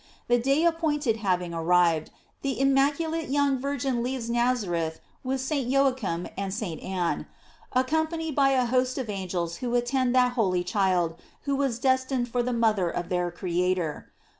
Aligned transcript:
The 0.27 0.39
day 0.39 0.63
appointed 0.65 1.17
having 1.17 1.53
arrived, 1.53 2.09
the 2.41 2.59
immaculate 2.59 3.29
young 3.29 3.59
Virgin 3.59 4.01
leaves 4.01 4.31
Nazareth 4.31 4.99
with 5.23 5.41
St. 5.41 5.69
Joachim 5.69 6.25
and 6.35 6.51
St. 6.51 6.81
Anne, 6.81 7.27
accompanied 7.73 8.33
by 8.33 8.49
a 8.49 8.65
host 8.65 8.97
of 8.97 9.11
angels 9.11 9.57
who 9.57 9.75
at 9.75 9.85
tend 9.85 10.15
that 10.15 10.31
holy 10.31 10.63
child 10.63 11.17
who 11.43 11.55
was 11.55 11.77
destined 11.77 12.29
for 12.29 12.41
the 12.41 12.51
mother 12.51 12.89
of 12.89 13.09
their 13.09 13.29
Creator. 13.29 14.11